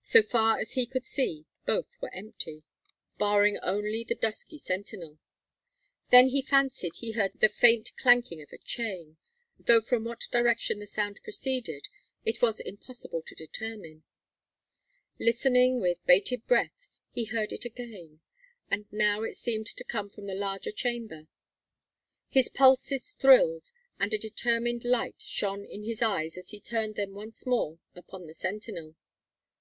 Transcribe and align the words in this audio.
So 0.00 0.22
far 0.22 0.58
as 0.58 0.72
he 0.72 0.84
could 0.86 1.04
see 1.04 1.46
both 1.64 1.96
were 2.02 2.12
empty, 2.12 2.64
barring 3.16 3.58
only 3.62 4.02
the 4.02 4.16
dusky 4.16 4.58
sentinel. 4.58 5.20
Then 6.10 6.28
he 6.30 6.42
fancied 6.42 6.96
he 6.96 7.12
heard 7.12 7.38
the 7.38 7.48
faint 7.48 7.92
clanking 7.96 8.42
of 8.42 8.52
a 8.52 8.58
chain, 8.58 9.18
though 9.60 9.80
from 9.80 10.02
what 10.02 10.26
direction 10.32 10.80
the 10.80 10.88
sound 10.88 11.20
proceeded 11.22 11.86
it 12.24 12.42
was 12.42 12.58
impossible 12.58 13.22
to 13.22 13.36
determine. 13.36 14.02
Listening 15.20 15.80
with 15.80 16.04
bated 16.06 16.44
breath, 16.48 16.88
he 17.12 17.26
heard 17.26 17.52
it 17.52 17.64
again, 17.64 18.20
and 18.68 18.92
now 18.92 19.22
it 19.22 19.36
seemed 19.36 19.68
to 19.68 19.84
come 19.84 20.10
from 20.10 20.26
the 20.26 20.34
larger 20.34 20.72
chamber. 20.72 21.28
His 22.28 22.48
pulses 22.48 23.12
thrilled, 23.12 23.70
and 24.00 24.12
a 24.12 24.18
determined 24.18 24.84
light 24.84 25.22
shone 25.22 25.64
in 25.64 25.84
his 25.84 26.02
eyes 26.02 26.36
as 26.36 26.50
he 26.50 26.58
turned 26.60 26.96
them 26.96 27.12
once 27.14 27.46
more 27.46 27.78
upon 27.94 28.26
the 28.26 28.34
sentinel. 28.34 28.96